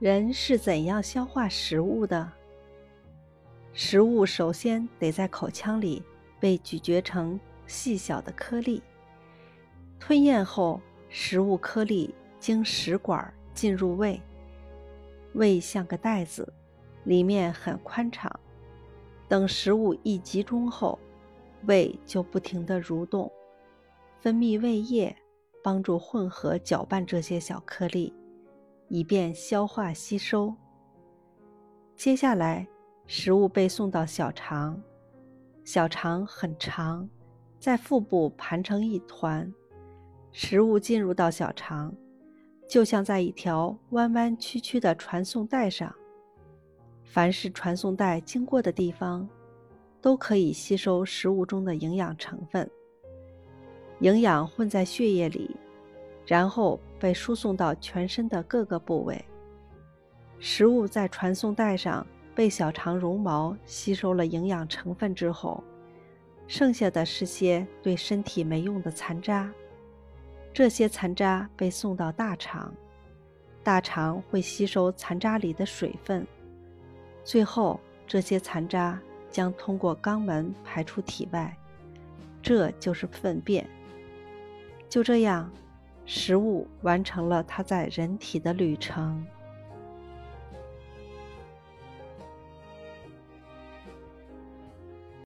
[0.00, 2.32] 人是怎样消化食物的？
[3.74, 6.02] 食物首先得在口腔里
[6.40, 8.82] 被咀嚼成细小的颗粒，
[9.98, 14.18] 吞咽后，食物颗粒经食管进入胃。
[15.34, 16.50] 胃像个袋子，
[17.04, 18.34] 里面很宽敞。
[19.28, 20.98] 等食物一集中后，
[21.66, 23.30] 胃就不停地蠕动，
[24.18, 25.14] 分泌胃液，
[25.62, 28.14] 帮助混合搅拌这些小颗粒，
[28.90, 30.52] 以便消化吸收。
[31.94, 32.66] 接下来，
[33.06, 34.82] 食物被送到小肠，
[35.64, 37.08] 小肠很长，
[37.60, 39.50] 在腹部盘成一团。
[40.32, 41.94] 食物进入到小肠，
[42.68, 45.94] 就像在一条弯弯曲曲的传送带上。
[47.04, 49.28] 凡是传送带经过的地方，
[50.00, 52.68] 都可以吸收食物中的营养成分。
[54.00, 55.56] 营养混在血液里，
[56.26, 59.24] 然后被输送到全身的各个部位。
[60.38, 65.62] 食物在传送带上被小肠绒毛吸收了营养成分之后，
[66.46, 69.52] 剩下的是些对身体没用的残渣。
[70.52, 72.72] 这些残渣被送到大肠，
[73.62, 76.26] 大肠会吸收残渣里的水分。
[77.22, 78.98] 最后，这些残渣
[79.30, 81.56] 将通过肛门排出体外，
[82.42, 83.64] 这就是粪便。
[84.88, 85.48] 就这样，
[86.12, 89.24] 食物完成了它在人体的旅程。